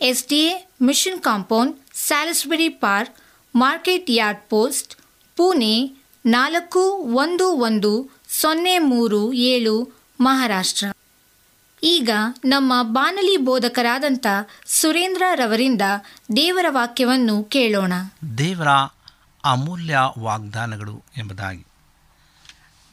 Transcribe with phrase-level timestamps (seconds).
[0.00, 3.16] S D A mission compound, Salisbury Park,
[3.54, 4.94] market yard post,
[5.36, 10.86] Pune ನಾಲ್ಕು ಒಂದು ಒಂದು ಸೊನ್ನೆ ಮೂರು ಏಳು ಮಹಾರಾಷ್ಟ್ರ.
[11.82, 12.10] ಈಗ
[12.44, 14.26] ನಮ್ಮ ಬಾನಲಿ ಬೋಧಕರಾದಂಥ
[14.66, 15.82] ಸುರೇಂದ್ರ ರವರಿಂದ
[16.36, 17.92] ದೇವರ ವಾಕ್ಯವನ್ನು ಕೇಳೋಣ.
[18.38, 18.68] ದೇವರ
[19.44, 21.66] ಅಮೂಲ್ಯ ವಾಗ್ದಾನಗಳು ಎಂಬುದಾಗಿ.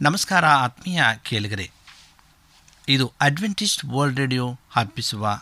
[0.02, 1.72] ನಮಸ್ಕಾರ ಆತ್ಮೀಯ ಕೇಳಿಗರೆ.
[2.88, 5.42] ಇದು ಅಡ್ವೆಂಟಿಸ್ಟ್ ವರ್ಲ್ಡ್ ರೇಡಿಯೋ ಅರ್ಪಿಸುವ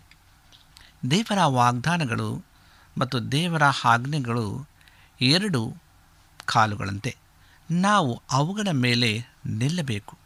[1.09, 2.43] ದೇವರ ವಾಗ್ದಾನಗಳು
[2.97, 4.67] ಮತ್ತು ದೇವರ ಆಜ್ಞೆಗಳು
[5.21, 5.75] ಎರಡು
[6.45, 7.17] ಕಾಲುಗಳಂತೆ.
[7.71, 10.17] ನಾವು ಅವುಗಳ ಮೇಲೆ ನಿಲ್ಲಬೇಕು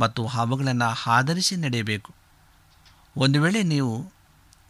[0.00, 2.14] ಮತ್ತು ಅವುಗಳನ್ನು ಆಧರಿಸಿ ನಡೆಯಬೇಕು.
[3.16, 4.12] ಒಂದು ವೇಳೆ ನೀವು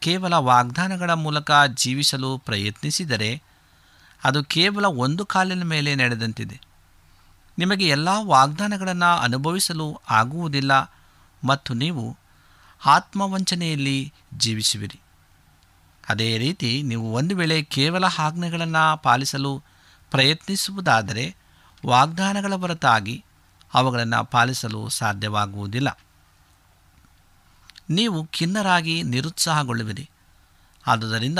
[0.00, 3.42] ಕೇವಲ ವಾಗ್ದಾನಗಳ ಮೂಲಕ ಜೀವಿಸಲು ಪ್ರಯತ್ನಿಸಿದರೆ
[4.24, 6.60] ಅದು ಕೇವಲ ಒಂದು ಕಾಲಿನ ಮೇಲೆ ನಡೆದಂತಿದೆ.
[7.58, 10.72] ನಿಮಗೆ ಎಲ್ಲ ವಾಗ್ದಾನಗಳನ್ನು ಅನುಭವಿಸಲು ಆಗುವುದಿಲ್ಲ
[11.44, 12.16] ಮತ್ತು ನೀವು
[12.86, 15.00] ಆತ್ಮವಂಚನೆಯಲ್ಲಿ ಜೀವಿಸುವಿರಿ.
[16.08, 19.62] ಅದೇ ರೀತಿ ನೀವು ಒಂದು ವೇಳೆ ಕೇವಲ ಆಜ್ಞೆಗಳನ್ನು ಪಾಲಿಸಲು
[20.10, 21.36] ಪ್ರಯತ್ನಿಸುವುದಾದರೆ
[21.86, 23.24] ವಾಗ್ದಾನಗಳ ಹೊರತಾಗಿ
[23.74, 25.98] ಅವುಗಳನ್ನು ಪಾಲಿಸಲು ಸಾಧ್ಯವಾಗುವುದಿಲ್ಲ.
[27.90, 30.10] ನೀವು ಖಿನ್ನರಾಗಿ ನಿರುತ್ಸಾಹಗೊಳ್ಳುವಿರಿ.
[30.86, 31.38] ಆದುದರಿಂದ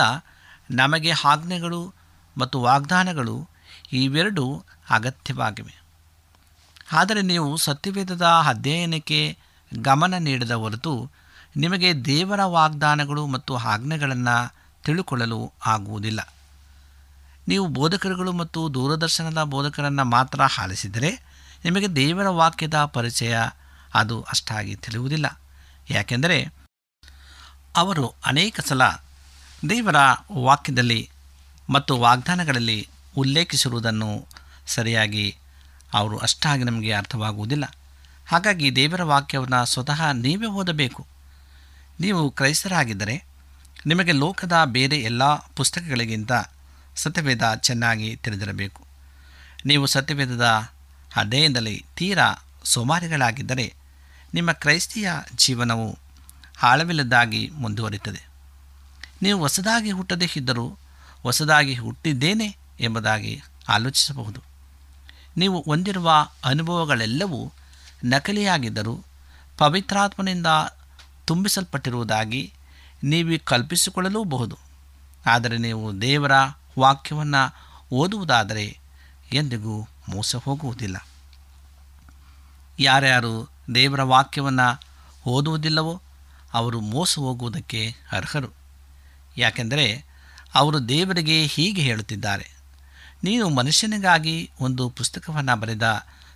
[0.70, 1.94] ನಮಗೆ ಆಜ್ಞೆಗಳು
[2.38, 3.48] ಮತ್ತು ವಾಗ್ದಾನಗಳು
[3.92, 5.82] ಇವೆರಡೂ ಅಗತ್ಯವಾಗಿವೆ.
[6.92, 9.38] ಆದರೆ ನೀವು ಸತ್ಯವೇದದ ಅಧ್ಯಯನಕ್ಕೆ
[9.80, 11.10] ಗಮನ ನೀಡದ ಹೊರತು
[11.56, 14.54] ನಿಮಗೆ ದೇವರ ವಾಗ್ದಾನಗಳು ಮತ್ತು ಆಜ್ಞೆಗಳನ್ನು
[14.84, 16.34] ತಿಳುಕೊಳ್ಳಲು ಆಗುವುದಿಲ್ಲ.
[17.48, 21.10] ನೀವು ಬೋಧಕರುಗಳು ಮತ್ತು ದೂರದರ್ಶನದ ಬೋಧಕರನ್ನು ಮಾತ್ರ ಆಲಿಸಿದರೆ
[21.64, 23.38] ನಿಮಗೆ ದೇವರ ವಾಕ್ಯದ ಪರಿಚಯ
[23.94, 25.40] ಅದು ಅಷ್ಟಾಗಿ ತಿಳಿಯುವುದಿಲ್ಲ.
[25.90, 26.52] ಯಾಕೆಂದರೆ
[27.76, 28.82] ಅವರು ಅನೇಕ ಸಲ
[29.70, 29.96] ದೇವರ
[30.32, 31.10] ವಾಕ್ಯದಲ್ಲಿ
[31.70, 34.26] ಮತ್ತು ವಾಗ್ದಾನಗಳಲ್ಲಿ ಉಲ್ಲೇಖಿಸಿರುವುದನ್ನು
[34.66, 35.36] ಸರಿಯಾಗಿ
[35.94, 37.64] ಅವರು ಅಷ್ಟಾಗಿ ನಮಗೆ ಅರ್ಥವಾಗುವುದಿಲ್ಲ.
[38.28, 41.11] ಹಾಗಾಗಿ ದೇವರ ವಾಕ್ಯವನ್ನು ಸ್ವತಃ ನೀವೇ ಓದಬೇಕು.
[42.00, 43.24] ನೀವು ಕ್ರೈಸ್ತರಾಗಿದ್ದರೆ
[43.86, 46.32] ನಿಮಗೆ ಲೋಕದ ಬೇರೆ ಎಲ್ಲ ಪುಸ್ತಕಗಳಿಗಿಂತ
[46.96, 48.86] ಸತ್ಯವೇದ ಚೆನ್ನಾಗಿ ತಿಳಿದಿರಬೇಕು.
[49.66, 50.46] ನೀವು ಸತ್ಯವೇದದ
[51.16, 52.34] ಅಧ್ಯಯನದಲ್ಲಿ ತೀರಾ
[52.64, 53.74] ಸೋಮಾರಿಗಳಾಗಿದ್ದರೆ
[54.34, 55.98] ನಿಮ್ಮ ಕ್ರೈಸ್ತಿಯ ಜೀವನವು
[56.62, 58.28] ಆಳವಿಲ್ಲದಾಗಿ ಮುಂದುವರಿಯುತ್ತದೆ.
[59.22, 60.78] ನೀವು ಹೊಸದಾಗಿ ಹುಟ್ಟದೇ ಇದ್ದರೂ
[61.22, 64.40] ಹೊಸದಾಗಿ ಹುಟ್ಟಿದ್ದೇನೆ ಎಂಬುದಾಗಿ ಆಲೋಚಿಸಬಹುದು.
[65.36, 67.52] ನೀವು ಹೊಂದಿರುವ ಅನುಭವಗಳೆಲ್ಲವೂ
[68.04, 69.04] ನಕಲಿಯಾಗಿದ್ದರೂ
[69.58, 70.46] ಪವಿತ್ರಾತ್ಮನಿಂದ
[71.32, 72.42] ತುಂಬಿಸಲ್ಪಟ್ಟಿರುವುದಾಗಿ
[73.04, 74.56] ನೀವು ಕಲ್ಪಿಸಿಕೊಳ್ಳಲೂಬಹುದು.
[75.26, 76.34] ಆದರೆ ನೀವು ದೇವರ
[76.78, 77.42] ವಾಕ್ಯವನ್ನು
[77.92, 78.66] ಓದುವುದಾದರೆ
[79.32, 79.76] ಎಂದಿಗೂ
[80.08, 80.96] ಮೋಸ ಹೋಗುವುದಿಲ್ಲ
[82.78, 83.32] ಯಾರ್ಯಾರು
[83.74, 84.68] ದೇವರ ವಾಕ್ಯವನ್ನು
[85.30, 85.94] ಓದುವುದಿಲ್ಲವೋ
[86.54, 88.50] ಅವರು ಮೋಸ ಹೋಗುವುದಕ್ಕೆ ಅರ್ಹರು.
[89.38, 89.86] ಯಾಕೆಂದರೆ
[90.54, 92.46] ಅವರು ದೇವರಿಗೆ ಹೀಗೆ ಹೇಳುತ್ತಿದ್ದಾರೆ,
[93.24, 95.88] ನೀನು ಮನುಷ್ಯನಿಗಾಗಿ ಒಂದು ಪುಸ್ತಕವನ್ನು ಬರೆದ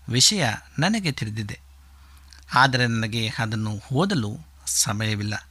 [0.09, 0.45] ವಿಷಯ
[0.79, 1.59] ನನಗೆ ತಿಳಿದಿದೆ.
[2.55, 4.33] ಆದರೆ ನನಗೆ ಅದನ್ನು ಓದಲು
[4.67, 5.49] ಸಮಯವಿಲ್ಲ.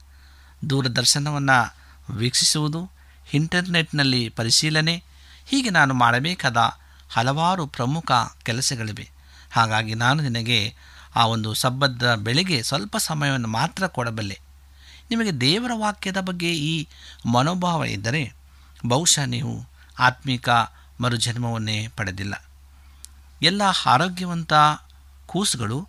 [0.70, 1.76] ದೂರದರ್ಶನವನ್ನು
[2.14, 2.90] ವೀಕ್ಷಿಸುವುದು,
[3.34, 5.04] ಇಂಟರ್ನೆಟ್ನಲ್ಲಿ ಪರಿಶೀಲನೆ,
[5.46, 6.56] ಹೀಗೆ ನಾನು ಮಾಡಬೇಕಾದ
[7.10, 9.10] ಹಲವಾರು ಪ್ರಮುಖ ಕೆಲಸಗಳಿವೆ.
[9.52, 10.74] ಹಾಗಾಗಿ ನಾನು ನಿನಗೆ
[11.16, 14.40] ಆ ಒಂದು ಸಬ್ಬದ ಬೆಳೆಗೆ ಸ್ವಲ್ಪ ಸಮಯವನ್ನು ಮಾತ್ರ ಕೊಡಬಲ್ಲೆ.
[15.10, 16.88] ನಿಮಗೆ ದೇವರ ವಾಕ್ಯದ ಬಗ್ಗೆ ಈ
[17.26, 18.34] ಮನೋಭಾವ ಇದ್ದರೆ
[18.86, 19.66] ಬಹುಶಃ ನೀವು
[19.98, 20.48] ಆತ್ಮಿಕ
[21.00, 22.44] ಮರುಜನ್ಮವನ್ನೇ ಪಡೆದಿಲ್ಲ.
[23.42, 24.52] ಎಲ್ಲ ಆರೋಗ್ಯವಂತ
[25.26, 25.88] ಕೂಸುಗಳು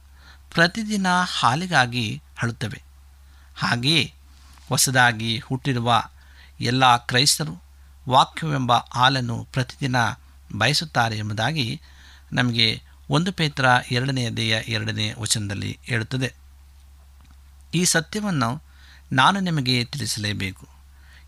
[0.54, 1.08] ಪ್ರತಿದಿನ
[1.40, 2.87] ಹಾಲಿಗಾಗಿ ಅಳುತ್ತವೆ.
[3.58, 4.14] ಹಾಗೆಯೇ
[4.70, 6.04] ಹೊಸದಾಗಿ ಹುಟ್ಟಿರುವ
[6.60, 7.64] ಎಲ್ಲ ಕ್ರೈಸ್ತರು
[8.10, 9.96] ವಾಕ್ಯವೆಂಬ ಹಾಲನ್ನು ಪ್ರತಿದಿನ
[10.58, 11.82] ಬಯಸುತ್ತಾರೆ ಎಂಬುದಾಗಿ
[12.34, 16.34] ನಮಗೆ ಒಂದು ಪೇತ್ರ ಎರಡನೆಯ ದೇಹ ಎರಡನೇ ವಚನದಲ್ಲಿ ಹೇಳುತ್ತದೆ.
[17.76, 18.64] ಈ ಸತ್ಯವನ್ನು
[19.12, 20.68] ನಾನು ನಿಮಗೆ ತಿಳಿಸಲೇಬೇಕು.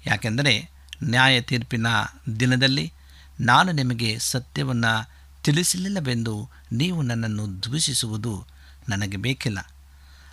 [0.06, 0.70] ಯಾಕೆಂದರೆ
[1.04, 1.88] ನ್ಯಾಯ ತೀರ್ಪಿನ
[2.40, 2.94] ದಿನದಲ್ಲಿ
[3.40, 5.10] ನಾನು ನಿಮಗೆ ಸತ್ಯವನ್ನು
[5.44, 8.46] ತಿಳಿಸಲಿಲ್ಲವೆಂದು ನೀವು ನನ್ನನ್ನು ದೂಷಿಸುವುದು
[8.90, 9.72] ನನಗೆ ಬೇಕಿಲ್ಲ.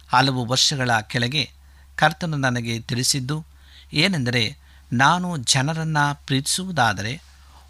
[0.09, 1.56] ಹಲವು ವರ್ಷಗಳ ಕೆಳಗೆ
[1.97, 3.45] ಕರ್ತನು ನನಗೆ ತಿಳಿಸಿದ್ದು
[3.93, 4.59] ಏನೆಂದರೆ,
[4.93, 7.23] ನಾನು ಜನರನ್ನು ಪ್ರೀತಿಸುವುದಾದರೆ,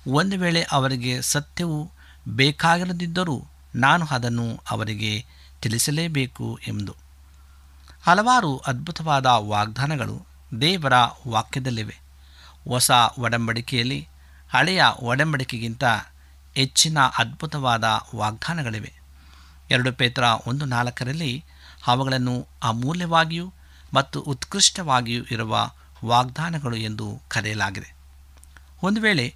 [0.09, 1.91] ಒಂದು ವೇಳೆ ಅವರಿಗೆ ಸತ್ಯವು
[2.29, 5.25] ಬೇಕಾಗಿರದಿದ್ದರೂ ನಾನು ಅದನ್ನು ಅವರಿಗೆ
[5.63, 6.95] ತಿಳಿಸಲೇಬೇಕು ಎಂದು
[8.03, 10.27] ಹಲವಾರು ಅದ್ಭುತವಾದ ವಾಗ್ದಾನಗಳು
[10.61, 10.93] ದೇವರ
[11.29, 12.01] ವಾಕ್ಯದಲ್ಲಿವೆ.
[12.69, 14.09] ಹೊಸ ಒಡಂಬಡಿಕೆಯಲ್ಲಿ,
[14.53, 15.85] ಹಳೆಯ ಒಡಂಬಡಿಕೆಗಿಂತ
[16.57, 17.85] ಹೆಚ್ಚಿನ ಅದ್ಭುತವಾದ
[18.17, 18.93] ವಾಗ್ದಾನಗಳಿವೆ.
[19.71, 21.45] ಎರಡು ಪೇತ್ರ ಒಂದು ನಾಲ್ಕರಲ್ಲಿ
[21.87, 23.53] ಅವುಗಳನ್ನು ಅಮೂಲ್ಯವಾಗಿಯೂ
[23.97, 25.71] ಮತ್ತು ಉತ್ಕೃಷ್ಟವಾಗಿಯೂ ಇರುವ
[26.05, 27.91] ವಾಗ್ದಾನಗಳು ಎಂದು ಕರೆಯಲಾಗಿದೆ.
[28.83, 29.27] ಒಂದು ವೇಳೆ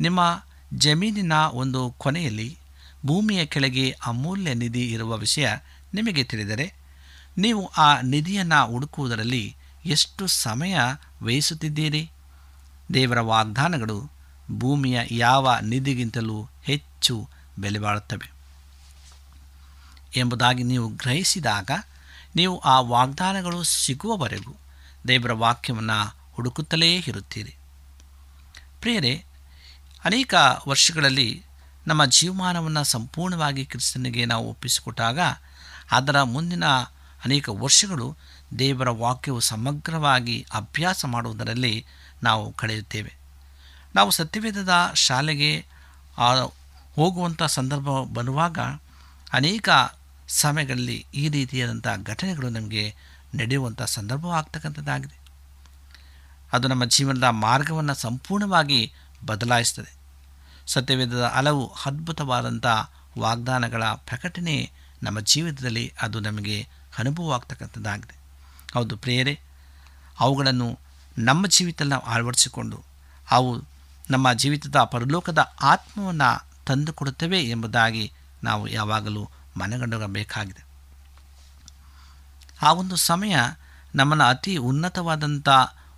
[0.00, 0.20] ನಿಮ್ಮ
[0.74, 2.58] ಜಮೀನಿನ ಒಂದು ಕೊನೆಯಲ್ಲಿ
[3.06, 5.48] ಭೂಮಿಯ ಕೆಳಗೆ ಅಮೂಲ್ಯ ನಿಧಿ ಇರುವ ವಿಷಯ
[5.94, 6.66] ನಿಮಗೆ ತಿಳಿದರೆ,
[7.38, 10.74] ನೀವು ಆ ನಿಧಿಯನ್ನು ಹುಡುಕುವುದರಲ್ಲಿ ಎಷ್ಟು ಸಮಯ
[11.22, 12.10] ವ್ಯಯಿಸುತ್ತಿದ್ದೀರಿ?
[12.94, 14.10] ದೇವರ ವಾಗ್ದಾನಗಳು
[14.58, 17.28] ಭೂಮಿಯ ಯಾವ ನಿಧಿಗಿಂತಲೂ ಹೆಚ್ಚು
[17.58, 18.32] ಬೆಲೆ ಬಾಳುತ್ತವೆ
[20.16, 21.70] ಎಂಬುದಾಗಿ ನೀವು ಗ್ರಹಿಸಿದಾಗ
[22.34, 24.54] ನೀವು ಆ ವಾಗ್ದಾನಗಳು ಸಿಗುವವರೆಗೂ
[25.08, 27.56] ದೇವರ ವಾಕ್ಯವನ್ನು ಹುಡುಕುತ್ತಲೇ ಇರುತ್ತೀರಿ.
[28.80, 29.24] ಪ್ರಿಯರೇ,
[30.04, 30.34] ಅನೇಕ
[30.68, 31.44] ವರ್ಷಗಳಲ್ಲಿ
[31.86, 35.18] ನಮ್ಮ ಜೀವಮಾನವನ್ನು ಸಂಪೂರ್ಣವಾಗಿ ಕ್ರಿಸ್ತನಿಗೆ ನಾವು ಒಪ್ಪಿಸಿಕೊಟ್ಟಾಗ
[35.90, 36.64] ಅದರ ಮುಂದಿನ
[37.24, 38.16] ಅನೇಕ ವರ್ಷಗಳು
[38.58, 41.86] ದೇವರ ವಾಕ್ಯವು ಸಮಗ್ರವಾಗಿ ಅಭ್ಯಾಸ ಮಾಡುವುದರಲ್ಲಿ
[42.22, 43.12] ನಾವು ಕಳೆಯುತ್ತೇವೆ.
[43.94, 45.66] ನಾವು ಸತ್ಯವೇದದ ಶಾಲೆಗೆ
[46.96, 48.58] ಹೋಗುವಂಥ ಸಂದರ್ಭ ಬರುವಾಗ
[49.32, 49.68] ಅನೇಕ
[50.40, 52.84] ಸಮಯಗಳಲ್ಲಿ ಈ ರೀತಿಯಾದಂಥ ಘಟನೆಗಳು ನಮಗೆ
[53.34, 55.16] ನಡೆಯುವಂಥ ಸಂದರ್ಭವಾಗ್ತಕ್ಕಂಥದ್ದಾಗಿದೆ
[56.52, 58.92] ಅದು ನಮ್ಮ ಜೀವನದ ಮಾರ್ಗವನ್ನು ಸಂಪೂರ್ಣವಾಗಿ
[59.26, 59.92] ಬದಲಾಯಿಸ್ತದೆ.
[60.66, 62.66] ಸತ್ಯವೇದದ ಹಲವು ಅದ್ಭುತವಾದಂಥ
[63.18, 64.72] ವಾಗ್ದಾನಗಳ ಪ್ರಕಟಣೆ
[65.02, 68.16] ನಮ್ಮ ಜೀವಿತದಲ್ಲಿ ಅದು ನಮಗೆ ಅನುಭವ ಆಗ್ತಕ್ಕಂಥದ್ದಾಗಿದೆ.
[68.74, 69.40] ಹೌದು ಪ್ರೇರೆ
[70.20, 70.78] ಅವುಗಳನ್ನು
[71.18, 72.78] ನಮ್ಮ ಜೀವಿತದಲ್ಲಿ ನಾವು ಅಳವಡಿಸಿಕೊಂಡು
[73.30, 73.50] ಅವು
[74.10, 76.30] ನಮ್ಮ ಜೀವಿತದ ಪರಲೋಕದ ಆತ್ಮವನ್ನು
[76.66, 78.12] ತಂದುಕೊಡುತ್ತವೆ ಎಂಬುದಾಗಿ
[78.44, 80.62] ನಾವು ಯಾವಾಗಲೂ ಮನಗಂಡಬೇಕಾಗಿದೆ
[82.62, 83.36] ಆ ಒಂದು ಸಮಯ
[83.94, 85.48] ನಮ್ಮನ್ನು ಅತಿ ಉನ್ನತವಾದಂಥ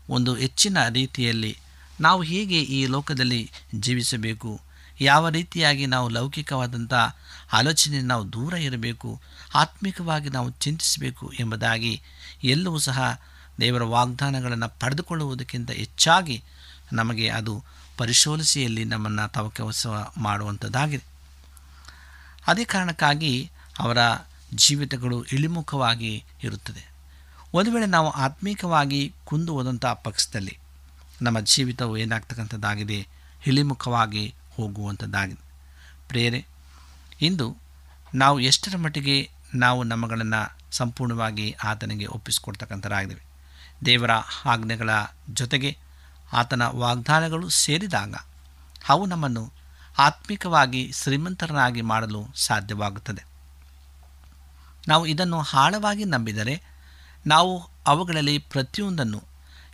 [0.08, 1.58] ಒಂದು ಹೆಚ್ಚಿನ ರೀತಿಯಲ್ಲಿ
[2.00, 4.60] ನಾವು ಹೇಗೆ ಈ ಲೋಕದಲ್ಲಿ ಜೀವಿಸಬೇಕು,
[5.00, 6.94] ಯಾವ ರೀತಿಯಾಗಿ ನಾವು ಲೌಕಿಕವಾದಂಥ
[7.52, 9.20] ಆಲೋಚನೆ ನಾವು ದೂರ ಇರಬೇಕು,
[9.54, 12.02] ಆತ್ಮಿಕವಾಗಿ ನಾವು ಚಿಂತಿಸಬೇಕು ಎಂಬುದಾಗಿ
[12.44, 13.20] ಎಲ್ಲವೂ ಸಹ
[13.60, 16.42] ದೇವರ ವಾಗ್ದಾನಗಳನ್ನು ಪಡೆದುಕೊಳ್ಳುವುದಕ್ಕಿಂತ ಹೆಚ್ಚಾಗಿ
[16.92, 17.64] ನಮಗೆ ಅದು
[17.98, 19.86] ಪರಿಶೋಧಿಸಿಯಲ್ಲಿ ನಮ್ಮನ್ನು ತವಕವಸ
[20.18, 21.13] ಮಾಡುವಂಥದ್ದಾಗಿದೆ
[22.46, 23.98] ಅದೇ ಕಾರಣಕ್ಕಾಗಿ ಅವರ
[24.54, 26.92] ಜೀವಿತಗಳು ಇಳಿಮುಖವಾಗಿ ಇರುತ್ತದೆ.
[27.54, 30.58] ಒಂದು ವೇಳೆ ನಾವು ಆತ್ಮೀಕವಾಗಿ ಕುಂದು ಹೋದಂಥ ಪಕ್ಷದಲ್ಲಿ
[31.22, 33.08] ನಮ್ಮ ಜೀವಿತವು ಏನಾಗ್ತಕ್ಕಂಥದ್ದಾಗಿದೆ?
[33.46, 35.44] ಇಳಿಮುಖವಾಗಿ ಹೋಗುವಂಥದ್ದಾಗಿದೆ.
[36.08, 36.46] ಪ್ರೇರೆ
[37.22, 37.56] ಇಂದು
[38.14, 43.22] ನಾವು ಎಷ್ಟರ ಮಟ್ಟಿಗೆ ನಾವು ನಮ್ಮಗಳನ್ನು ಸಂಪೂರ್ಣವಾಗಿ ಆತನಿಗೆ ಒಪ್ಪಿಸಿಕೊಡ್ತಕ್ಕಂಥದ್ದಾಗಿದ್ದೇವೆ
[43.86, 44.10] ದೇವರ
[44.44, 44.90] ಆಜ್ಞೆಗಳ
[45.30, 45.76] ಜೊತೆಗೆ
[46.32, 48.14] ಆತನ ವಾಗ್ದಾನಗಳು ಸೇರಿದಾಗ
[48.88, 49.52] ಅವು ನಮ್ಮನ್ನು
[49.98, 53.24] ಆತ್ಮಿಕವಾಗಿ ಶ್ರೀಮಂತರನ್ನಾಗಿ ಮಾಡಲು ಸಾಧ್ಯವಾಗುತ್ತದೆ.
[54.88, 56.62] ನಾವು ಇದನ್ನು ಆಳವಾಗಿ ನಂಬಿದರೆ
[57.26, 59.22] ನಾವು ಅವುಗಳಲ್ಲಿ ಪ್ರತಿಯೊಂದನ್ನು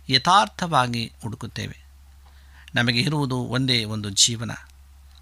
[0.09, 1.77] ಯಥಾರ್ಥವಾಗಿ ಹುಡುಕುತ್ತೇವೆ.
[2.75, 4.51] ನಮಗೆ ಇರುವುದು ಒಂದೇ ಒಂದು ಜೀವನ.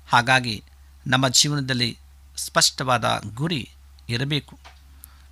[0.10, 0.64] ಹಾಗಾಗಿ
[1.08, 2.00] ನಮ್ಮ ಜೀವನದಲ್ಲಿ
[2.38, 3.70] ಸ್ಪಷ್ಟವಾದ ಗುರಿ
[4.10, 4.60] ಇರಬೇಕು.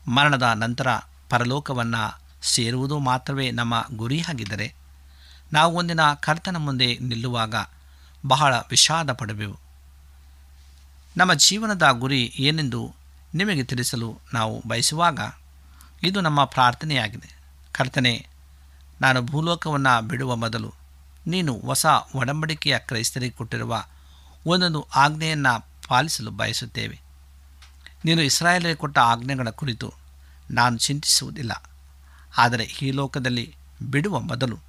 [0.07, 0.87] ಮರಣದ ನಂತರ
[1.29, 4.75] ಪರಲೋಕವನ್ನು ಸೇರುವುದು ಮಾತ್ರವೇ ನಮ್ಮ ಗುರಿಯಾಗಿದ್ದರೆ
[5.53, 7.55] ನಾವು ಒಂದಿನ ಕರ್ತನ ಮುಂದೆ ನಿಲ್ಲುವಾಗ
[8.27, 9.59] ಬಹಳ ವಿಷಾದ ಪಡಬೇಕು
[11.17, 12.95] ನಮ್ಮ ಜೀವನದ ಗುರಿ ಏನೆಂದು
[13.33, 15.19] ನಿಮಗೆ ತಿಳಿಸಲು ನಾವು ಬಯಸುವಾಗ
[16.03, 17.37] ಇದು ನಮ್ಮ ಪ್ರಾರ್ಥನೆಯಾಗಿದೆ.
[17.71, 18.27] ಕರ್ತನೆ,
[19.01, 20.73] ನಾನು ಭೂಲೋಕವನ್ನು ಬಿಡುವ ಮೊದಲು
[21.27, 23.83] ನೀನು ಹೊಸ ಒಡಂಬಡಿಕೆಯ ಕ್ರೈಸ್ತರಿಗೆ ಕೊಟ್ಟಿರುವ
[24.45, 26.99] ಒಂದೊಂದು ಆಜ್ಞೆಯನ್ನು ಪಾಲಿಸಲು ಬಯಸುತ್ತೇವೆ.
[28.05, 29.93] ನೀನು ಇಸ್ರಾಯೇಲರಿಗೆ ಕೊಟ್ಟ ಆಜ್ಞೆಗಳ ಕುರಿತು
[30.51, 31.63] ನಾನು ಚಿಂತಿಸುವುದಿಲ್ಲ.
[32.37, 34.59] ಆದರೆ ಈ ಲೋಕದಲ್ಲಿ ಬಿಡುವ ಮೊದಲು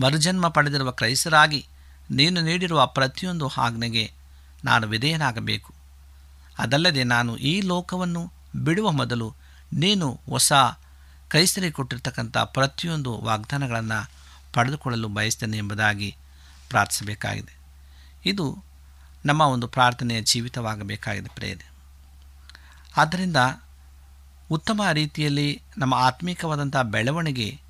[0.00, 1.66] ಮರುಜನ್ಮ ಪಡೆದಿರುವ ಕ್ರೈಸ್ತರಾಗಿ
[2.10, 4.12] ನೀನು ನೀಡಿರುವ ಪ್ರತಿಯೊಂದು ಆಜ್ಞೆಗೆ
[4.64, 5.74] ನಾನು ವಿಧೇಯನಾಗಬೇಕು.
[6.58, 9.34] ಅದಲ್ಲದೆ ನಾನು ಈ ಲೋಕವನ್ನು ಬಿಡುವ ಮೊದಲು
[9.72, 10.52] ನೀನು ಹೊಸ
[11.28, 14.10] ಕೈಸರಿ ಕೊಟ್ಟಿರ್ತಕ್ಕಂಥ ಪ್ರತಿಯೊಂದು ವಾಗ್ದಾನಗಳನ್ನು
[14.52, 16.16] ಪಡೆದುಕೊಳ್ಳಲು ಬಯಸ್ತೇನೆ ಎಂಬುದಾಗಿ
[16.68, 17.58] ಪ್ರಾರ್ಥಿಸಬೇಕಾಗಿದೆ.
[18.26, 18.64] ಇದು
[19.24, 21.72] ನಮ್ಮ ಒಂದು ಪ್ರಾರ್ಥನೆಯ ಜೀವಿತವಾಗಬೇಕಾಗಿದೆ ಪ್ರೇರೆ
[22.96, 23.36] ಆದ್ದರಿಂದ
[24.50, 27.60] ಉತ್ತಮ ರೀತಿಯಲ್ಲಿ ನಮ್ಮ ಆತ್ಮೀಕವಾದಂಥ ಬೆಳವಣಿಗೆ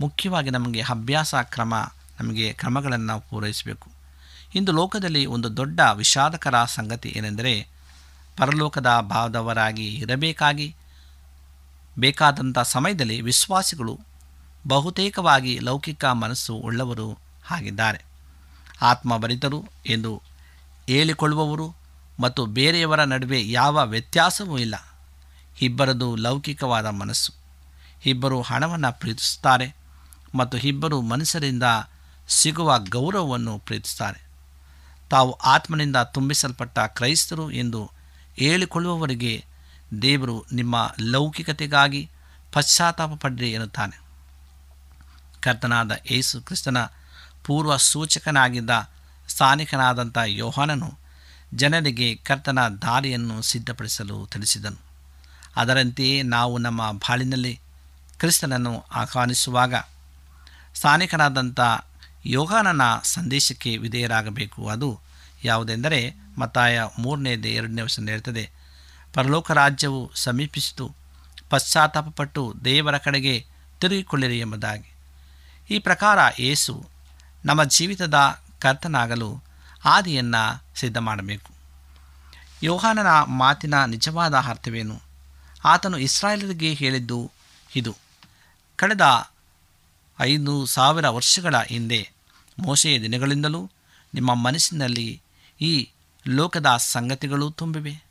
[0.00, 3.90] ಮುಖ್ಯವಾಗಿ ನಮಗೆ ಅಭ್ಯಾಸ ಕ್ರಮ ನಮಗೆ ಕ್ರಮಗಳನ್ನು ಪೂರೈಸಬೇಕು.
[4.54, 7.68] ಇಂದು ಲೋಕದಲ್ಲಿ ಒಂದು ದೊಡ್ಡ ವಿಷಾದಕರ ಸಂಗತಿ ಏನೆಂದರೆ,
[8.36, 10.76] ಪರಲೋಕದ ಭಾವದವರಾಗಿ ಇರಬೇಕಾಗಿ,
[11.98, 14.00] ಬೇಕಾದಂಥ ಸಮಯದಲ್ಲಿ ವಿಶ್ವಾಸಿಗಳು
[14.68, 17.18] ಬಹುತೇಕವಾಗಿ ಲೌಕಿಕ ಮನಸ್ಸು ಉಳ್ಳವರು
[17.50, 18.04] ಆಗಿದ್ದಾರೆ
[18.82, 20.22] ಆತ್ಮಭರಿತರು ಎಂದು
[20.86, 21.74] ಹೇಳಿಕೊಳ್ಳುವವರು
[22.20, 24.74] ಮತ್ತು ಬೇರೆಯವರ ನಡುವೆ ಯಾವ ವ್ಯತ್ಯಾಸವೂ ಇಲ್ಲ.
[25.60, 27.32] ಇಬ್ಬರದು ಲೌಕಿಕವಾದ ಮನಸ್ಸು.
[28.06, 29.76] ಇಬ್ಬರು ಹಣವನ್ನು ಪ್ರೀತಿಸುತ್ತಾರೆ
[30.34, 31.62] ಮತ್ತು ಇಬ್ಬರು ಮನುಷ್ಯರಿಂದ
[32.30, 34.28] ಸಿಗುವ ಗೌರವವನ್ನು ಪ್ರೀತಿಸುತ್ತಾರೆ.
[35.10, 37.90] ತಾವು ಆತ್ಮನಿಂದ ತುಂಬಿಸಲ್ಪಟ್ಟ ಕ್ರೈಸ್ತರು ಎಂದು
[38.36, 39.44] ಹೇಳಿಕೊಳ್ಳುವವರಿಗೆ
[40.02, 42.10] ದೇವರು ನಿಮ್ಮ ಲೌಕಿಕತೆಗಾಗಿ
[42.52, 44.00] ಪಶ್ಚಾತ್ತಾಪ ಪಡ್ರಿ ಎನ್ನುತ್ತಾನೆ.
[45.40, 46.76] ಕರ್ತನಾದ ಯೇಸು ಕ್ರಿಸ್ತನ
[47.44, 48.70] ಪೂರ್ವ ಸೂಚಕನಾಗಿದ್ದ
[49.28, 50.98] ಸ್ಥಾನಿಕನಾದಂಥ ಯೋಹಾನನು
[51.54, 54.80] ಜನರಿಗೆ ಕರ್ತನ ದಾರಿಯನ್ನು ಸಿದ್ಧಪಡಿಸಲು ತಿಳಿಸಿದನು.
[55.56, 57.60] ಅದರಂತೆಯೇ ನಾವು ನಮ್ಮ ಬಾಳಿನಲ್ಲಿ
[58.18, 59.74] ಕ್ರಿಸ್ತನನ್ನು ಆಹ್ವಾನಿಸುವಾಗ
[60.74, 61.60] ಸ್ಥಾನಿಕನಾದಂಥ
[62.26, 64.68] ಯೋಹಾನನ ಸಂದೇಶಕ್ಕೆ ವಿಧೇಯರಾಗಬೇಕು.
[64.68, 65.00] ಅದು
[65.44, 68.50] ಯಾವುದೆಂದರೆ ಮತ್ತಾಯ ಮೂರನೇದೇ ಎರಡನೇ ವರ್ಷ ಹೇಳ್ತದೆ,
[69.14, 70.94] ಪರಲೋಕ ರಾಜ್ಯವು ಸಮೀಪಿಸಿತು,
[71.50, 73.46] ಪಶ್ಚಾತ್ತಾಪಪಟ್ಟು ದೇವರ ಕಡೆಗೆ
[73.80, 74.92] ತಿರುಗಿಕೊಳ್ಳಿರಿ ಎಂಬುದಾಗಿ.
[75.70, 76.86] ಈ ಪ್ರಕಾರ ಏಸು
[77.44, 78.14] ನಮ್ಮ ಜೀವಿತದ
[78.58, 79.42] ಕರ್ತನಾಗಲು
[79.84, 81.50] ಆದಿಯನ್ನು ಸಿದ್ಧ ಮಾಡಬೇಕು
[82.62, 85.00] ಯೋಹಾನನ ಮಾತಿನ ನಿಜವಾದ ಅರ್ಥವೇನು?
[85.64, 87.30] ಆತನು ಇಸ್ರಾಯೇಲರಿಗೆ ಹೇಳಿದ್ದು
[87.76, 87.96] ಇದು.
[88.76, 89.00] ಕಳೆದ
[90.20, 92.10] ಐದು ಸಾವಿರ ವರ್ಷಗಳ ಹಿಂದೆ
[92.58, 93.70] ಮೋಸೆಯ ದಿನಗಳಿಂದಲೂ
[94.14, 95.22] ನಿಮ್ಮ ಮನಸ್ಸಿನಲ್ಲಿ
[95.60, 95.88] ಈ
[96.28, 98.04] ಲೋಕದ ಸಂಗತಿಗಳು ತುಂಬಿವೆ.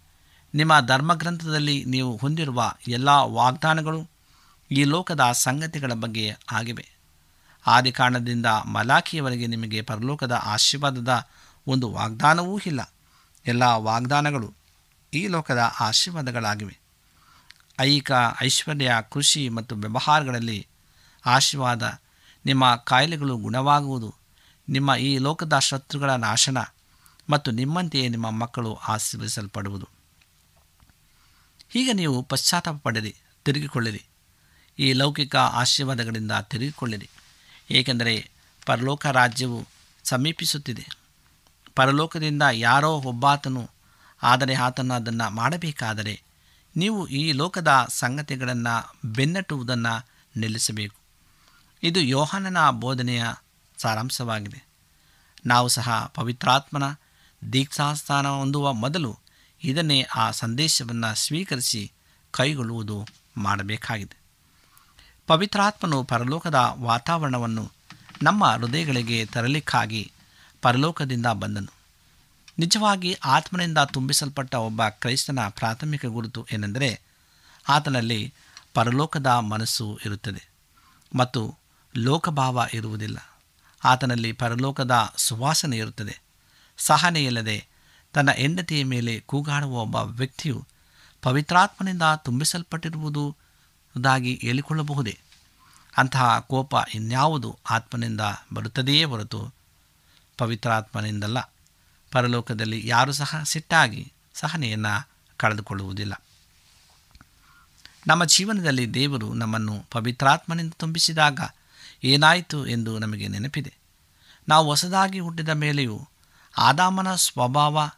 [0.56, 4.10] ನಿಮ್ಮ ಧರ್ಮಗ್ರಂಥದಲ್ಲಿ ನೀವು ಹೊಂದಿರುವ ಎಲ್ಲ ವಾಗ್ದಾನಗಳು
[4.72, 6.90] ಈ ಲೋಕದ ಸಂಗತಿಗಳ ಬಗ್ಗೆ ಆಗಿವೆ.
[7.68, 11.28] ಆದಿ ಕಾರಣದಿಂದ ಮಲಾಖಿಯವರೆಗೆ ನಿಮಗೆ ಪರಲೋಕದ ಆಶೀರ್ವಾದದ
[11.68, 12.94] ಒಂದು ವಾಗ್ದಾನವೂ ಇಲ್ಲ.
[13.46, 14.54] ಎಲ್ಲ ವಾಗ್ದಾನಗಳು
[15.14, 16.80] ಈ ಲೋಕದ ಆಶೀರ್ವಾದಗಳಾಗಿವೆ.
[17.80, 18.12] ಐಕ
[18.42, 20.68] ಐಶ್ವರ್ಯ, ಕೃಷಿ ಮತ್ತು ವ್ಯವಹಾರಗಳಲ್ಲಿ
[21.30, 22.02] ಆಶೀರ್ವಾದ.
[22.46, 24.16] ನಿಮ್ಮ ಕಾಯಿಲೆಗಳು ಗುಣವಾಗುವುದು.
[24.70, 26.58] ನಿಮ್ಮ ಈ ಲೋಕದ ಶತ್ರುಗಳ ನಾಶನ
[27.30, 29.88] ಮತ್ತು ನಿಮ್ಮಂತೆಯೇ ನಿಮ್ಮ ಮಕ್ಕಳು ಆಶೀರ್ವದಿಸಲ್ಪಡುವುದು.
[31.70, 33.16] ಹೀಗೆ ನೀವು ಪಶ್ಚಾತ್ತಾಪ ಪಡೆದಿ
[33.46, 34.04] ತಿರುಗಿಕೊಳ್ಳಿರಿ.
[34.80, 37.10] ಈ ಲೌಕಿಕ ಆಶೀರ್ವಾದಗಳಿಂದ ತಿರುಗಿಕೊಳ್ಳಿರಿ.
[37.72, 38.30] ಏಕೆಂದರೆ
[38.66, 39.68] ಪರಲೋಕ ರಾಜ್ಯವು
[40.04, 40.86] ಸಮೀಪಿಸುತ್ತಿದೆ.
[41.76, 43.70] ಪರಲೋಕದಿಂದ ಯಾರೋ ಒಬ್ಬಾತನು,
[44.24, 46.22] ಆದರೆ ಆತನು ಅದನ್ನು ಮಾಡಬೇಕಾದರೆ
[46.76, 49.94] ನೀವು ಈ ಲೋಕದ ಸಂಗತಿಗಳನ್ನು ಬೆನ್ನಟ್ಟುವುದನ್ನು
[50.36, 50.99] ನಿಲ್ಲಿಸಬೇಕು.
[51.84, 53.24] ಇದು ಯೋಹಾನನ ಬೋಧನೆಯ
[53.78, 54.68] ಸಾರಾಂಶವಾಗಿದೆ.
[55.46, 56.84] ನಾವು ಸಹ ಪವಿತ್ರಾತ್ಮನ
[57.54, 59.20] ದೀಕ್ಷಾಸ್ಥಾನ ಹೊಂದುವ ಮೊದಲು
[59.64, 61.92] ಇದನ್ನೇ ಆ ಸಂದೇಶವನ್ನು ಸ್ವೀಕರಿಸಿ
[62.32, 64.18] ಕೈಗೊಳ್ಳುವುದು ಮಾಡಬೇಕಾಗಿದೆ.
[65.28, 67.72] ಪವಿತ್ರಾತ್ಮನು ಪರಲೋಕದ ವಾತಾವರಣವನ್ನು
[68.22, 70.12] ನಮ್ಮ ಹೃದಯಗಳಿಗೆ ತರಲಿಕ್ಕಾಗಿ
[70.62, 71.74] ಪರಲೋಕದಿಂದ ಬಂದನು.
[72.60, 77.02] ನಿಜವಾಗಿ ಆತ್ಮನಿಂದ ತುಂಬಿಸಲ್ಪಟ್ಟ ಒಬ್ಬ ಕ್ರೈಸ್ತನ ಪ್ರಾಥಮಿಕ ಗುರುತು ಏನೆಂದರೆ,
[77.70, 78.34] ಆತನಲ್ಲಿ
[78.74, 80.50] ಪರಲೋಕದ ಮನಸ್ಸು ಇರುತ್ತದೆ
[81.16, 81.59] ಮತ್ತು
[81.98, 83.18] ಲೋಕಭಾವ ಇರುವುದಿಲ್ಲ.
[83.84, 86.22] ಆತನಲ್ಲಿ ಪರಲೋಕದ ಸುವಾಸನೆ ಇರುತ್ತದೆ.
[86.78, 87.68] ಸಹನೆಯಿಲ್ಲದೆ
[88.14, 90.66] ತನ್ನ ಹೆಂಡತಿಯ ಮೇಲೆ ಕೂಗಾಡುವ ಒಬ್ಬ ವ್ಯಕ್ತಿಯು
[91.22, 93.36] ಪವಿತ್ರಾತ್ಮನಿಂದ ತುಂಬಿಸಲ್ಪಟ್ಟಿರುವುದು
[94.04, 95.20] ದಾಗಿ ಹೇಳಿಕೊಳ್ಳಬಹುದೇ?
[95.98, 98.22] ಅಂತಹ ಕೋಪ ಇನ್ಯಾವುದು ಆತ್ಮನಿಂದ
[98.54, 99.54] ಬರುತ್ತದೆಯೇ ಹೊರತು
[100.38, 101.54] ಪವಿತ್ರಾತ್ಮನಿಂದಲ್ಲ.
[102.12, 106.22] ಪರಲೋಕದಲ್ಲಿ ಯಾರೂ ಸಹ ಸಿಟ್ಟಾಗಿ ಸಹನೆಯನ್ನು ಕಳೆದುಕೊಳ್ಳುವುದಿಲ್ಲ.
[108.08, 111.40] ನಮ್ಮ ಜೀವನದಲ್ಲಿ ದೇವರು ನಮ್ಮನ್ನು ಪವಿತ್ರಾತ್ಮನಿಂದ ತುಂಬಿಸಿದಾಗ
[112.04, 113.74] ಏನಾಯಿತು ಎಂದು ನಮಗೆ ನೆನಪಿದೆ.
[114.50, 116.08] ನಾವು ಹೊಸದಾಗಿ ಹುಟ್ಟಿದ ಮೇಲೆಯೂ
[116.58, 117.90] ಆದಾಮನ ಸ್ವಭಾವ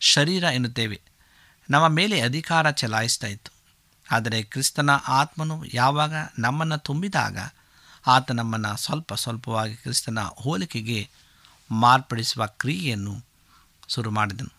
[0.00, 1.00] ಶರೀರ ಎನ್ನುತ್ತೇವೆ.
[1.70, 3.52] ನಮ್ಮ ಮೇಲೆ ಅಧಿಕಾರ ಚಲಾಯಿಸ್ತಾ ಇತ್ತು.
[4.10, 7.38] ಆದರೆ ಕ್ರಿಸ್ತನ ಆತ್ಮನು ಯಾವಾಗ ನಮ್ಮನ್ನು ತುಂಬಿದಾಗ
[8.06, 11.10] ಆತ ನಮ್ಮನ್ನು ಸ್ವಲ್ಪ ಸ್ವಲ್ಪವಾಗಿ ಕ್ರಿಸ್ತನ ಹೋಲಿಕೆಗೆ
[11.70, 13.24] ಮಾರ್ಪಡಿಸುವ ಕ್ರಿಯೆಯನ್ನು
[13.88, 14.52] ಶುರು ಮಾಡಿದನು.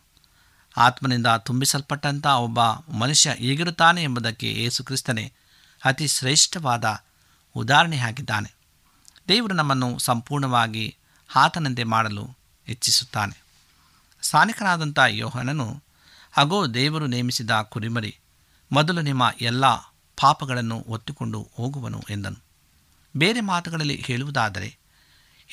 [0.77, 2.59] ಆತ್ಮನಿಂದ ತುಂಬಿಸಲ್ಪಟ್ಟಂಥ ಒಬ್ಬ
[2.91, 5.33] ಮನುಷ್ಯ ಹೇಗಿರುತ್ತಾನೆ ಎಂಬುದಕ್ಕೆ ಯೇಸು ಕ್ರಿಸ್ತನೇ
[5.85, 7.03] ಅತಿ ಶ್ರೇಷ್ಠವಾದ
[7.55, 8.55] ಉದಾಹರಣೆಯಾಗಿದ್ದಾನೆ
[9.27, 10.97] ದೇವರು ನಮ್ಮನ್ನು ಸಂಪೂರ್ಣವಾಗಿ
[11.35, 12.37] ಆತನಂತೆ ಮಾಡಲು
[12.67, 13.43] ಇಚ್ಛಿಸುತ್ತಾನೆ.
[14.21, 15.83] ಸ್ಥಾನಿಕನಾದಂಥ ಯೋಹನನು,
[16.37, 18.17] ಅಗೋ, ದೇವರು ನೇಮಿಸಿದ ಕುರಿಮರಿ,
[18.71, 19.65] ಮೊದಲು ನಿಮ್ಮ ಎಲ್ಲ
[20.21, 22.43] ಪಾಪಗಳನ್ನು ಒತ್ತುಕೊಂಡು ಹೋಗುವನು ಎಂದನು.
[23.17, 24.77] ಬೇರೆ ಮಾತುಗಳಲ್ಲಿ ಹೇಳುವುದಾದರೆ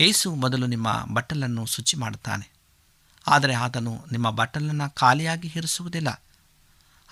[0.01, 2.53] ಏಸು ಮೊದಲು ನಿಮ್ಮ ಬಟ್ಟಲನ್ನು ಶುಚಿ ಮಾಡುತ್ತಾನೆ.
[3.27, 6.23] ಆದರೆ ಆತನು ನಿಮ್ಮ ಬಟ್ಟಲನ್ನು ಖಾಲಿಯಾಗಿ ಇರಿಸುವುದಿಲ್ಲ.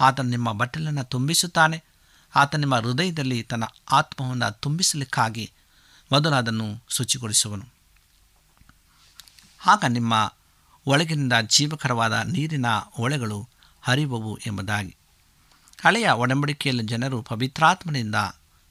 [0.00, 1.85] ಆತನು ನಿಮ್ಮ ಬಟ್ಟಲನ್ನು ತುಂಬಿಸುತ್ತಾನೆ.
[2.34, 5.52] ಆತ ನಿಮ್ಮ ಹೃದಯದಲ್ಲಿ ತನ್ನ ಆತ್ಮವನ್ನು ತುಂಬಿಸಲಿಕ್ಕಾಗಿ
[6.12, 7.64] ಮೊದಲು ಅದನ್ನು ಶುಚಿಗೊಳಿಸುವನು.
[9.66, 10.34] ಆಗ ನಿಮ್ಮ
[10.86, 12.66] ಒಳಗಿನಿಂದ ಜೀವಕರವಾದ ನೀರಿನ
[12.98, 13.48] ಒಳೆಗಳು
[13.82, 14.96] ಹರಿವವು ಎಂಬುದಾಗಿ.
[15.84, 18.14] ಹಳೆಯ ಒಡಂಬಡಿಕೆಯಲ್ಲಿ ಜನರು ಪವಿತ್ರಾತ್ಮನಿಂದ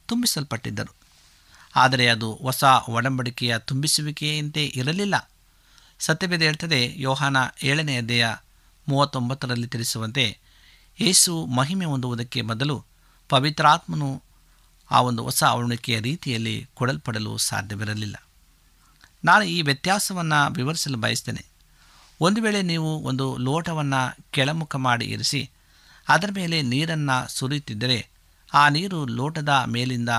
[0.06, 0.96] ತುಂಬಿಸಲ್ಪಟ್ಟಿದ್ದರು.
[1.76, 5.32] ಆದರೆ ಅದು ಹೊಸ ಒಡಂಬಡಿಕೆಯ ತುಂಬಿಸುವಿಕೆಯಂತೆ ಇರಲಿಲ್ಲ.
[6.00, 8.30] ಸತ್ಯವೇದ ಹೇಳ್ತದೆ, ಯೋಹಾನ ಏಳನೆಯ ದೇಹ
[8.88, 10.40] ಮೂವತ್ತೊಂಬತ್ತರಲ್ಲಿ ತಿಳಿಸುವಂತೆ,
[11.00, 12.86] ಯೇಸು ಮಹಿಮೆ ಹೊಂದುವುದಕ್ಕೆ ಮೊದಲು
[13.30, 14.24] ಪವಿತ್ರಾತ್ಮನು
[14.92, 18.16] ಆ ಒಂದು ಹೊಸ ಅವಣಿಕೆಯ ರೀತಿಯಲ್ಲಿ ಕೊಡಲ್ಪಡಲು ಸಾಧ್ಯವಿರಲಿಲ್ಲ.
[19.26, 21.46] ನಾನು ಈ ವ್ಯತ್ಯಾಸವನ್ನು ವಿವರಿಸಲು ಬಯಸ್ತೇನೆ.
[22.22, 25.50] ಒಂದು ವೇಳೆ ನೀವು ಒಂದು ಲೋಟವನ್ನು ಕೆಳಮುಖ ಮಾಡಿ ಇರಿಸಿ,
[26.08, 28.10] ಅದರ ಮೇಲೆ ನೀರನ್ನು ಸುರಿಯುತ್ತಿದ್ದರೆ
[28.54, 30.10] ಆ ನೀರು ಲೋಟದ ಮೇಲಿಂದ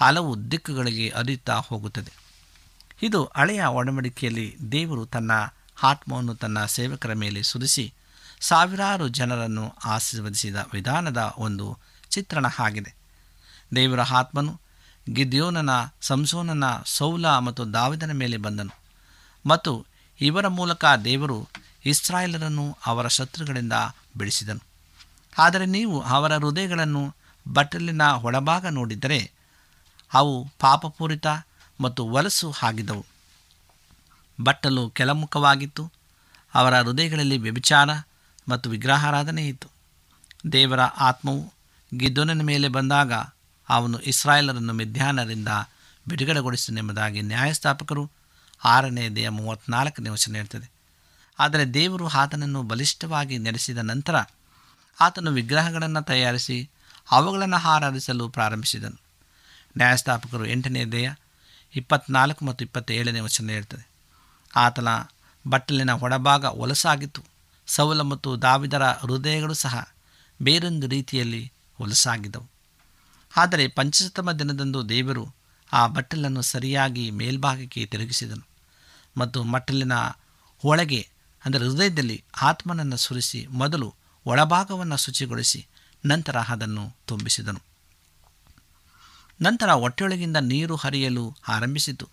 [0.00, 2.12] ಹಲವು ದಿಕ್ಕುಗಳಿಗೆ ಅರಿಯುತ್ತಾ ಹೋಗುತ್ತದೆ.
[3.02, 5.32] ಇದು ಹಳೆಯ ಒಡಂಬಡಿಕೆಯಲ್ಲಿ ದೇವರು ತನ್ನ
[5.82, 7.94] ಆತ್ಮವನ್ನು ತನ್ನ ಸೇವಕರ ಮೇಲೆ ಸುರಿಸಿ
[8.40, 11.78] ಸಾವಿರಾರು ಜನರನ್ನು ಆಶೀರ್ವದಿಸಿದ ವಿಧಾನದ ಒಂದು
[12.14, 12.94] ಚಿತ್ರಣ ಆಗಿದೆ.
[13.76, 14.60] ದೇವರ ಆತ್ಮನು
[15.12, 18.74] ಗಿದ್ಯೋನನ, ಸಂಸೋನನ, ಸೌಲ ಮತ್ತು ದಾವಿದನ ಮೇಲೆ ಬಂದನು.
[19.46, 19.86] ಮತ್ತು
[20.20, 21.48] ಇವರ ಮೂಲಕ ದೇವರು
[21.86, 23.72] ಇಸ್ರಾಯೇಲರನ್ನು ಅವರ ಶತ್ರುಗಳಿಂದ
[24.16, 24.62] ಬಿಡಿಸಿದನು.
[25.38, 27.14] ಆದರೆ ನೀವು ಅವರ ಹೃದಯಗಳನ್ನು
[27.52, 29.32] ಬಟ್ಟಲಿನ ಒಳಭಾಗ ನೋಡಿದರೆ
[30.14, 31.26] ಅವು ಪಾಪಪೂರಿತ
[31.80, 33.06] ಮತ್ತು ವಲಸು ಆಗಿದ್ದವು.
[34.44, 35.92] ಬಟ್ಟಲು ಕೆಲಮುಖವಾಗಿತ್ತು
[36.54, 37.90] ಅವರ ಹೃದಯಗಳಲ್ಲಿ ವ್ಯಭಿಚಾರ
[38.48, 39.68] ಮತ್ತು ವಿಗ್ರಹಾರಾಧನೆ ಇತ್ತು.
[40.52, 41.53] ದೇವರ ಆತ್ಮವು
[41.96, 43.12] ಗಿದ್ದೋನನ ಮೇಲೆ ಬಂದಾಗ
[43.68, 45.48] ಅವನು ಇಸ್ರಾಯೇಲರನ್ನು ಮಿಧ್ಯಾನರಿಂದ
[46.08, 48.10] ಬಿಡುಗಡೆಗೊಳಿಸಿದನೆಂಬುದಾಗಿ ನ್ಯಾಯಸ್ಥಾಪಕರು
[48.64, 50.70] ಆರನೇ ದೇಹ ಮೂವತ್ತ್ನಾಲ್ಕನೇ ವಚನ ಹೇಳ್ತದೆ.
[51.38, 54.16] ಆದರೆ ದೇವರು ಆತನನ್ನು ಬಲಿಷ್ಠವಾಗಿ ನೆಲೆಸಿದ ನಂತರ
[55.00, 56.70] ಆತನು ವಿಗ್ರಹಗಳನ್ನು ತಯಾರಿಸಿ
[57.10, 59.00] ಅವುಗಳನ್ನು ಆರಾಧಿಸಲು ಪ್ರಾರಂಭಿಸಿದನು.
[59.76, 61.14] ನ್ಯಾಯಸ್ಥಾಪಕರು ಎಂಟನೇ ದೇಹ
[61.76, 63.88] ಇಪ್ಪತ್ನಾಲ್ಕು ಮತ್ತು ಇಪ್ಪತ್ತೇಳನೇ ವಚನ ಹೇಳ್ತದೆ.
[64.56, 64.88] ಆತನ
[65.48, 67.22] ಬಟ್ಟಲಿನ ಒಳಭಾಗ ಹೊಲಸಾಗಿತ್ತು.
[67.66, 69.88] ಸೌಲ ಮತ್ತು ದಾವಿದರ ಹೃದಯಗಳು ಸಹ
[70.42, 72.46] ಬೇರೊಂದು ರೀತಿಯಲ್ಲಿ ಹೊಲಸಾಗಿದ್ದವು.
[73.34, 75.24] ಆದರೆ ಪಂಚಶತಮ ದಿನದಂದು ದೇವರು
[75.72, 78.44] ಆ ಬಟ್ಟಲನ್ನು ಸರಿಯಾಗಿ ಮೇಲ್ಭಾಗಕ್ಕೆ ತಿರುಗಿಸಿದನು
[79.16, 79.94] ಮತ್ತು ಮಟ್ಟಲಿನ
[80.64, 81.02] ಒಳಗೆ,
[81.42, 83.88] ಅಂದರೆ ಹೃದಯದಲ್ಲಿ ಆತ್ಮನನ್ನು ಸುರಿಸಿ ಮೊದಲು
[84.26, 85.60] ಒಳಭಾಗವನ್ನು ಶುಚಿಗೊಳಿಸಿ
[86.04, 87.60] ನಂತರ ಅದನ್ನು ತುಂಬಿಸಿದನು.
[89.40, 92.06] ನಂತರ ಹೊಟ್ಟೆಯೊಳಗಿಂದ ನೀರು ಹರಿಯಲು ಆರಂಭಿಸಿತು.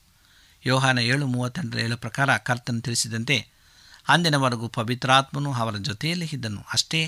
[0.63, 3.38] ಯೋಹಾನ ಏಳು ಮೂವತ್ತೆಂಟರ ಏಳು ಪ್ರಕಾರ ಕರ್ತನು ತಿಳಿಸಿದಂತೆ,
[4.10, 6.62] ಅಂದಿನವರೆಗೂ ಪವಿತ್ರಾತ್ಮನು ಅವರ ಜೊತೆಯಲ್ಲಿ ಇದ್ದನು.
[6.74, 7.02] ಅಷ್ಟೇ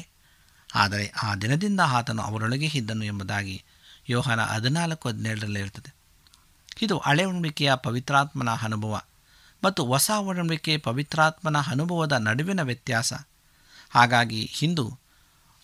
[0.73, 3.63] ಆದರೆ ಆ ದಿನದಿಂದ ಆತನು ಅವರೊಳಗೆ ಇದ್ದನು ಎಂಬುದಾಗಿ
[4.09, 5.95] ಯೋಹನ ಹದಿನಾಲ್ಕು ಹದಿನೇಳರಲ್ಲಿ ಇರ್ತದೆ
[6.81, 9.01] ಇದು ಹಳೆ ಒಡಂಬಡಿಕೆಯ ಪವಿತ್ರಾತ್ಮನ ಅನುಭವ
[9.63, 13.13] ಮತ್ತು ಹೊಸ ಒಡಂಬಡಿಕೆ ಪವಿತ್ರಾತ್ಮನ ಅನುಭವದ ನಡುವಿನ ವ್ಯತ್ಯಾಸ.
[13.89, 14.99] ಹಾಗಾಗಿ ಹಿಂದೂ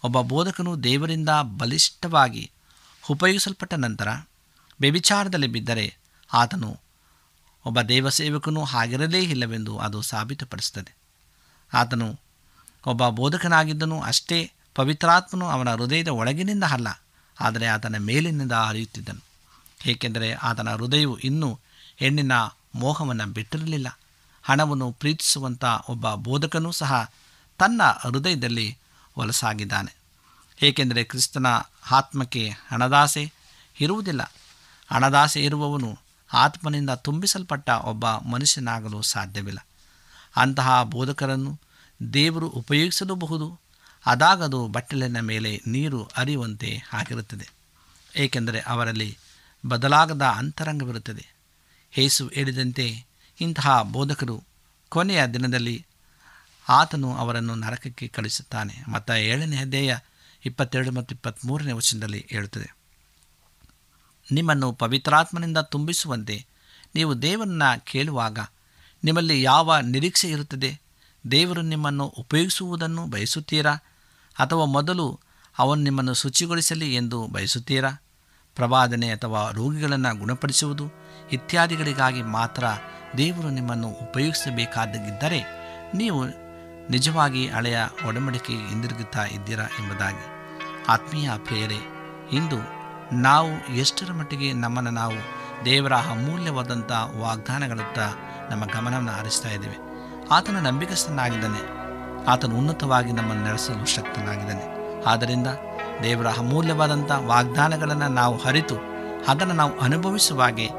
[0.04, 2.52] ಒಬ್ಬ ಬೋಧಕನು ದೇವರಿಂದ ಬಲಿಷ್ಠವಾಗಿ
[3.10, 4.08] ಉಪಯೋಗಿಸಲ್ಪಟ್ಟ ನಂತರ
[4.82, 5.98] ವ್ಯಭಿಚಾರದಲ್ಲಿ ಬಿದ್ದರೆ
[6.34, 6.80] ಆತನು
[7.66, 10.96] ಒಬ್ಬ ದೇವಸೇವಕನೂ ಆಗಿರಲೇ ಇಲ್ಲವೆಂದು ಅದು ಸಾಬೀತುಪಡಿಸುತ್ತದೆ.
[11.74, 12.20] ಆತನು
[12.86, 16.88] ಒಬ್ಬ ಬೋಧಕನಾಗಿದ್ದನು ಅಷ್ಟೇ ಪವಿತ್ರಾತ್ಮನು ಅವನ ಹೃದಯದ ಒಳಗಿನಿಂದ ಅಲ್ಲ,
[17.38, 19.22] ಆದರೆ ಆತನ ಮೇಲಿನಿಂದ ಹರಿಯುತ್ತಿದ್ದನು.
[19.86, 21.50] ಏಕೆಂದರೆ ಆತನ ಹೃದಯವು ಇನ್ನೂ
[21.98, 22.32] ಹೆಣ್ಣಿನ
[22.76, 24.00] ಮೋಹವನ್ನು ಬಿಟ್ಟಿರಲಿಲ್ಲ.
[24.44, 26.94] ಹಣವನ್ನು ಪ್ರೀತಿಸುವಂಥ ಒಬ್ಬ ಬೋಧಕನೂ ಸಹ
[27.60, 28.68] ತನ್ನ ಹೃದಯದಲ್ಲಿ
[29.16, 29.92] ಹೊಲಸಾಗಿದ್ದಾನೆ.
[30.64, 31.48] ಏಕೆಂದರೆ ಕ್ರಿಸ್ತನ
[31.92, 33.24] ಆತ್ಮಕ್ಕೆ ಹಣದಾಸೆ
[33.80, 34.22] ಇರುವುದಿಲ್ಲ.
[34.90, 35.90] ಹಣದಾಸೆ ಇರುವವನು
[36.34, 39.60] ಆತ್ಮನಿಂದ ತುಂಬಿಸಲ್ಪಟ್ಟ ಒಬ್ಬ ಮನುಷ್ಯನಾಗಲು ಸಾಧ್ಯವಿಲ್ಲ.
[40.36, 41.52] ಅಂತಹ ಬೋಧಕರನ್ನು
[42.14, 43.48] ದೇವರು ಉಪಯೋಗಿಸಲೂಬಹುದು
[44.10, 47.50] ಅದಾಗದು ಬಟ್ಟಲಿನ ಮೇಲೆ ನೀರು ಅರಿಯುವಂತೆ ಆಗಿರುತ್ತದೆ.
[48.16, 49.18] ಏಕೆಂದರೆ ಅವರಲ್ಲಿ
[49.66, 51.26] ಬದಲಾಗದ ಅಂತರಂಗವಿರುತ್ತದೆ.
[51.92, 53.06] ಹೇಸು ಹೇಳಿದಂತೆ
[53.42, 54.44] ಇಂತಹ ಬೋಧಕರು
[54.90, 55.86] ಕೊನೆಯ ದಿನದಲ್ಲಿ
[56.70, 59.98] ಆತನು ಅವರನ್ನು ನರಕಕ್ಕೆ ಕಳಿಸುತ್ತಾನೆ ಮತ್ತು ಏಳನೇ ಅಧ್ಯಾಯ
[60.46, 62.76] ಇಪ್ಪತ್ತೆರಡು ಮತ್ತು ಇಪ್ಪತ್ತ್ಮೂರನೇ ವಚನದಲ್ಲಿ ಹೇಳುತ್ತದೆ.
[64.32, 66.46] ನಿಮ್ಮನ್ನು ಪವಿತ್ರಾತ್ಮನಿಂದ ತುಂಬಿಸುವಂತೆ
[66.96, 68.40] ನೀವು ದೇವರನ್ನು ಕೇಳುವಾಗ
[69.04, 70.82] ನಿಮ್ಮಲ್ಲಿ ಯಾವ ನಿರೀಕ್ಷೆ ಇರುತ್ತದೆ?
[71.32, 73.78] ದೇವರು ನಿಮ್ಮನ್ನು ಉಪಯೋಗಿಸುವುದನ್ನು ಬಯಸುತ್ತೀರಾ?
[74.40, 75.20] ಅಥವಾ ಮೊದಲು
[75.60, 78.04] ಅವನು ನಿಮ್ಮನ್ನು ಶುಚಿಗೊಳಿಸಲಿ ಎಂದು ಬಯಸುತ್ತೀರಾ?
[78.56, 80.92] ಪ್ರವಾದನೆ ಅಥವಾ ರೋಗಿಗಳನ್ನು ಗುಣಪಡಿಸುವುದು
[81.32, 82.64] ಇತ್ಯಾದಿಗಳಿಗಾಗಿ ಮಾತ್ರ
[83.18, 85.46] ದೇವರು ನಿಮ್ಮನ್ನು ಉಪಯೋಗಿಸಬೇಕಾದಗಿದ್ದರೆ
[85.94, 86.26] ನೀವು
[86.90, 90.26] ನಿಜವಾಗಿ ಹಳೆಯ ಒಡಂಬಡಿಕೆಗೆ ಹಿಂದಿರುಗುತ್ತಾ ಇದ್ದೀರಾ ಎಂಬುದಾಗಿ.
[90.88, 91.78] ಆತ್ಮೀಯ ಪ್ರೇಯರೆ,
[92.32, 92.80] ಇಂದು
[93.16, 95.14] ನಾವು ಎಷ್ಟರ ಮಟ್ಟಿಗೆ ನಮ್ಮನ್ನು ನಾವು
[95.66, 98.00] ದೇವರ ಅಮೂಲ್ಯವಾದಂಥ ವಾಗ್ದಾನಗಳತ್ತ
[98.50, 99.78] ನಮ್ಮ ಗಮನವನ್ನು ಹರಿಸ್ತಾ ಇದ್ದೇವೆ.
[100.32, 101.79] ಆತನ ನಂಬಿಕಸ್ಥನಾಗಿದ್ದಾನೆ
[102.28, 104.80] ಆತನು ಉನ್ನತವಾಗಿ ನಮ್ಮನ್ನು ನಡೆಸಲು ಶಕ್ತನಾಗಿದ್ದಾನೆ.
[105.04, 105.48] ಆದ್ದರಿಂದ
[106.04, 108.76] ದೇವರ ಅಮೂಲ್ಯವಾದಂಥ ವಾಗ್ದಾನಗಳನ್ನು ನಾವು ಹರಿತು
[109.28, 110.70] ಅದನ್ನು ನಾವು ಅನುಭವಿಸುವ ಹಾಗೆ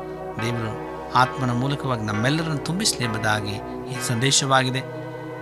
[0.43, 3.53] ದೇವರು ಆತ್ಮನ ಮೂಲಕವಾಗಿ ನಮ್ಮೆಲ್ಲರನ್ನು ತುಂಬಿಸಲಿ ಎಂಬುದಾಗಿ
[3.91, 4.79] ಈ ಸಂದೇಶವಾಗಿದೆ.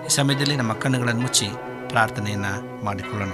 [0.05, 1.49] ಈ ಸಮಯದಲ್ಲಿ ನಮ್ಮ ಕಣ್ಣುಗಳನ್ನು ಮುಚ್ಚಿ
[1.89, 3.31] ಪ್ರಾರ್ಥನೆಯನ್ನು ಮಾಡಿಕೊಳ್ಳೋಣ.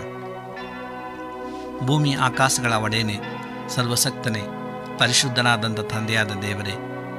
[1.87, 3.21] ಭೂಮಿ ಆಕಾಶಗಳ ಒಡೆಯನೆ,
[3.69, 4.43] ಸರ್ವಸಕ್ತನೆ,
[4.99, 6.75] ಪರಿಶುದ್ಧನಾದಂಥ ತಂದೆಯಾದ ದೇವರೇ,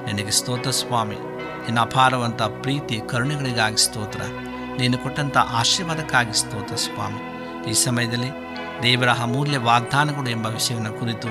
[0.05, 1.15] ನಿನಗೆ ಸ್ತೋತ್ರ ಸ್ವಾಮಿ.
[1.15, 4.21] ನಿನ್ನ ಅಪಾರವಂಥ ಪ್ರೀತಿ ಕರುಣೆಗಳಿಗಾಗಿ ಸ್ತೋತ್ರ.
[4.77, 7.35] ನೀನು ಕೊಟ್ಟಂಥ ಆಶೀರ್ವಾದಕ್ಕಾಗಿ ಸ್ತೋತ್ರ, ಸ್ವಾಮಿ.
[7.69, 8.31] ಈ ಸಮಯದಲ್ಲಿ
[8.83, 11.27] ದೇವರ ಅಮೂಲ್ಯ ವಾಗ್ದಾನಗಳು ಎಂಬ ವಿಷಯವನ್ನು ಕುರಿತು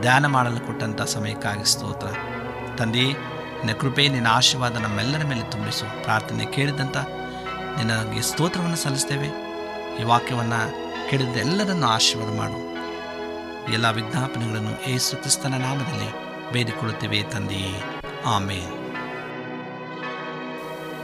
[0.00, 2.06] ಧ್ಯಾನ ಮಾಡಲು ಕೊಟ್ಟಂಥ ಸಮಯಕ್ಕಾಗಿ ಸ್ತೋತ್ರ.
[2.76, 6.02] ತಂದೆಯೇ ನಿನ್ನ ಕೃಪೆ, ನಿನ್ನ ಆಶೀರ್ವಾದ ನಮ್ಮೆಲ್ಲರ ಮೇಲೆ ತುಂಬಿಸು.
[6.02, 6.96] ಪ್ರಾರ್ಥನೆ ಕೇಳಿದಂಥ
[7.76, 9.28] ನಿನಗೆ ಸ್ತೋತ್ರವನ್ನು ಸಲ್ಲಿಸ್ತೇವೆ.
[10.00, 10.60] ಈ ವಾಕ್ಯವನ್ನು
[11.10, 12.70] ಕೇಳಿದ ಎಲ್ಲರನ್ನು ಆಶೀರ್ವಾದ ಮಾಡು.
[13.72, 16.12] ಎಲ್ಲ ವಿಜ್ಞಾಪನೆಗಳನ್ನು ಏಸು ಕ್ರಿಸ್ತನ ನಾಮದಲ್ಲಿ
[16.52, 17.82] ಬೇಡಿಕೊಳ್ಳುತ್ತೇವೆ ತಂದೆಯೇ
[18.26, 18.79] ಆಮೇಲೆ